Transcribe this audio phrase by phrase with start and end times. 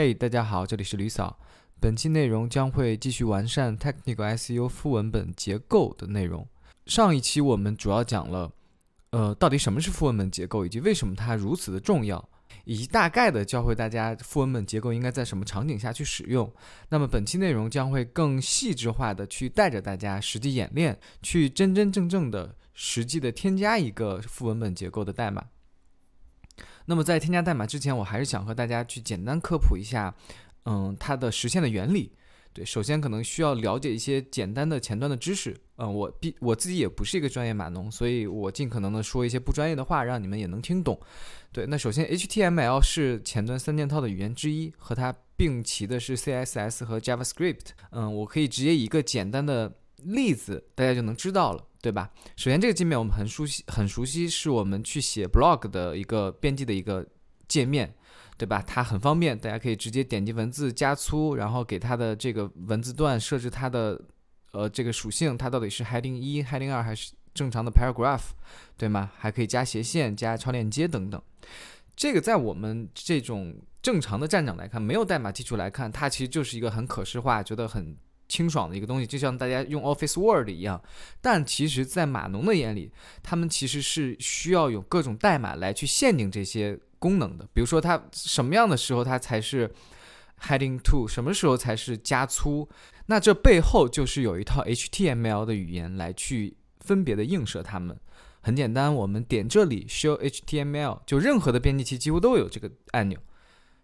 [0.00, 1.40] 嘿，大家好，这里是吕嫂。
[1.80, 6.46] 本期内容将会继续完善 Technical SEO 副文本结构的内容。
[6.86, 8.52] 上一期我们主要讲了，
[9.10, 12.28] 呃，到底什么是副文本结构，以及为什么它如此的重要，
[12.62, 16.48] 以及大概的教会大家副文本结构应该在什么场景下去使用。
[16.90, 25.44] 那么本期内容将会更细致化的去带着大家实际演练，去真真正正的实际的添加一个副文本结构的代码。
[26.88, 30.14] 那么在添加代码之前，我还是想和大家去简单科普一下，
[30.64, 32.10] 嗯，它的实现的原理。
[32.54, 35.54] 对，首先可能需要了解一些简单的前端的知识。
[35.76, 40.98] 嗯，我毕我自己也不是一个专业码农，所以我尽可能的说一些不专业的话，让你们也能听懂。
[41.52, 47.66] 对，那首先 HTML 是前端三件套的语言之一，和它并齐的是 CSS 和 JavaScript。
[47.90, 49.70] 嗯，我可以直接一个简单的
[50.04, 51.62] 例子，大家就能知道了。
[51.80, 52.10] 对吧？
[52.36, 57.06] 首先，这个界面我们很熟悉，很熟悉，是我们去写 blog 的一个编辑的一个
[57.46, 57.94] 界面，
[58.36, 58.60] 对吧？
[58.66, 64.00] 它很方便，大家可以直接点击文字加粗，然后给它的这个文字段设置它的
[64.50, 68.30] 呃这个属性，它到底是 heading 一、heading 二还是正常的 paragraph，
[68.76, 69.12] 对吗？
[69.16, 71.22] 还可以加斜线、加超链接等等。
[71.94, 77.96] 这个在我们这种正常的站长来看，没有代码基础来看，它其实就是一个很可视化，觉得很。
[78.28, 80.82] 清爽的一个东西，就像大家用 Office Word 一样，
[81.20, 87.48] 但其实，在码农的眼里，他们其实是需要有各种代码来去限定这些功能的。
[87.54, 89.72] 比如说，它什么样的时候它才是
[90.42, 92.68] Heading to，什么时候才是加粗，
[93.06, 97.98] 那这背后就是有一套 HTML 的语言来去分别的映射它们。
[98.40, 103.18] 很简单，我们点这里 Show HTML，就任何的编辑器几乎都有这个按钮。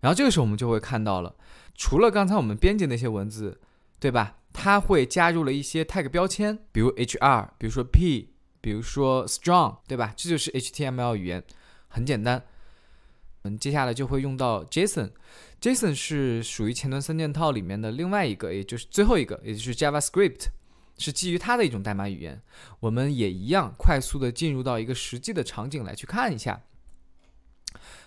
[0.00, 1.34] 然后这个时候我们就会看到了，
[1.74, 3.60] 除了刚才我们编辑那些文字。
[4.00, 4.36] 对吧？
[4.50, 10.12] 它会加入了一些 tag 标签，比如 hr，比如说 p，比如说 strong，对吧？
[10.16, 11.44] 这就是 HTML 语言，
[11.86, 12.42] 很简单。
[13.42, 20.46] 嗯，接下来就会用到 JSON，JSON 是属于前端三件套里面的另外一个，也就是最后一个，也就是 JavaScript，
[20.96, 22.42] 是基于它的一种代码语言。
[22.80, 26.62] 我们也一样，快速的进入到一个实际的场景来去看一下。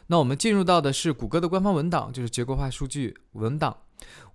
[0.08, 3.78] 那我们进入到的是谷歌的官方文档，就是结构化数据文档。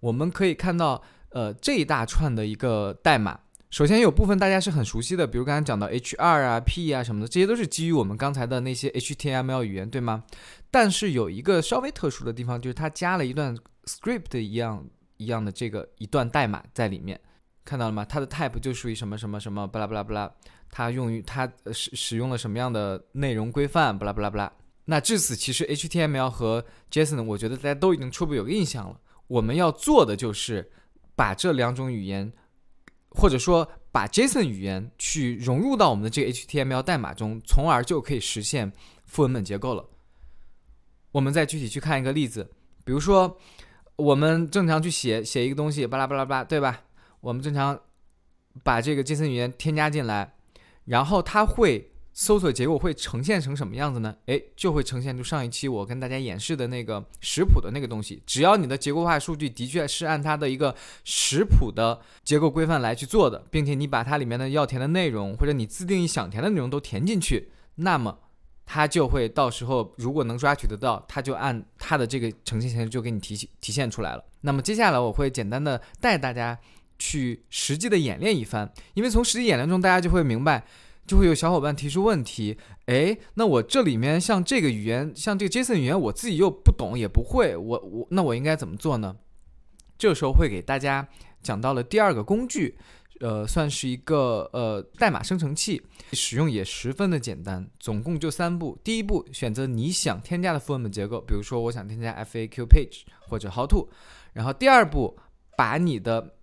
[0.00, 1.02] 我们可以看到。
[1.36, 3.38] 呃，这一大串的一个代码，
[3.68, 10.24] 首先有部分大家是很熟悉的，比如刚才讲到 H 二啊、P 啊什么的，这些都是基于我们刚才的那些 HTML 语言，对吗？
[10.70, 13.54] 但是有一个稍微特殊的地方，就是它加了一段
[13.84, 14.82] script 一样
[15.18, 17.20] 一样的这个一段代码在里面，
[17.66, 18.02] 看到了吗？
[18.02, 20.32] 它的 type 就属于什么什么什么，巴拉巴拉巴拉，
[20.70, 24.50] 它用于它使使用了什么样的内容规范，巴拉巴拉巴拉。
[24.86, 28.98] 那至此，其实 HTML 和 JSON，我觉得大家都已经初步有个印象了。
[29.26, 30.70] 我们要做的就是。
[31.16, 32.32] 把这两种语言，
[33.08, 38.70] 或者说把 JSON 语言去融入到我们的这个 HTML 代码中，从而就可以实现
[39.06, 39.84] 副文本结构了。
[41.10, 42.48] 我们再具体去看一个例子，
[42.84, 43.36] 比如说
[43.96, 46.84] 我们正常去写写一个东西，巴拉巴拉巴，对吧？
[47.20, 47.80] 我们正常
[48.62, 50.34] 把这个 JSON 语言添加进来，
[50.84, 51.90] 然后它会。
[52.18, 54.16] 搜索结果会呈现成什么样子呢？
[54.24, 58.22] 诶，就会呈现出上一期我跟大家演示的那个食谱的那个东西。
[58.24, 68.18] 只要你的结构化数据的确是按它的一个食谱的结构规范来去做的，并且你把它里面的要填的内容或者你自定义想填的内容都填进去，那么
[68.64, 74.24] 它就会到时候如果能抓取得到，它就按它的这个呈现形式就给你体体现出来了。
[74.40, 76.58] 那么接下来我会简单的带大家
[76.98, 80.64] 去实际的演练一番，因为从实际演练中大家就会明白。
[81.06, 89.16] 就会有小伙伴提出问题，哎，那我这里面像这个语言，像这个 JSON 语言，我自己又不懂也不会，我我那我应该怎么做呢？
[89.96, 91.06] 这时候会给大家
[91.42, 92.76] 讲到了第二个工具，
[93.20, 95.80] 呃，算是一个呃代码生成器，
[96.12, 98.76] 使用也十分的简单，总共就三步。
[98.82, 103.88] 第一步，选择你想添加的副文本结构，比如说我想添加 FAQ page 或者 How to，
[104.32, 105.16] 然后第二步，
[105.56, 106.34] 把你的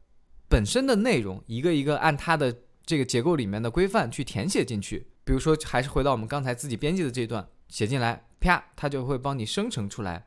[0.47, 2.55] 本身的内容一个一个按它的。
[2.85, 10.25] 这个结构里面的规范去填写进去，比如说还是回到我们刚才自己编辑的这一段写进来，啪，它就会帮你生成出来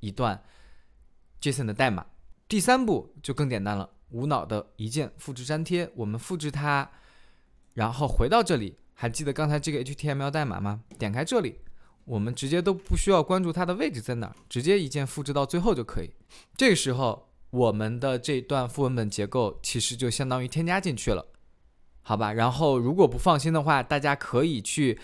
[0.00, 0.42] 一段
[1.40, 2.06] JSON 的代码。
[2.48, 6.88] 第三步就更简单了，无脑的一键复制粘贴，我们复制它，
[7.74, 10.84] 然后回到这里，还记得刚才这个 HTML 代码吗？
[10.96, 11.58] 点开这里，
[12.04, 16.10] 我们直接都不需要关注它的位置在哪儿，直接一键复制到最后就可以。
[16.56, 21.26] 这个时候，我们的这段副文本结构其实就相当于添加进去了。
[22.08, 24.96] 好吧，然后如果不放心的话，大家可以去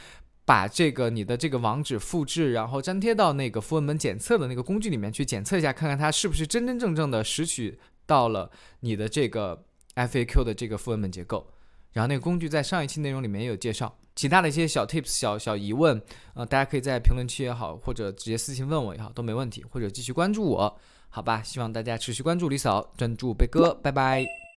[0.44, 7.76] 把这个你的这个网址复制，然后粘贴到那个副文本检测的那个工具里面去检测一下，看看它是不是真真正正的拾取
[8.06, 8.48] 到了
[8.80, 9.64] 你的这个
[9.96, 11.44] FAQ 的这个副文本结构。
[11.90, 16.00] 然后那个工具在上一期内容里面也有介绍，其他的一些小 tips、小小疑问，
[16.34, 20.78] 呃，大家可以在评论区也好，或者直接私信问我也好，都没问题，或者继续关注我。
[21.08, 24.42] 好吧，希望大家持续关注李嫂，专注贝哥，拜拜。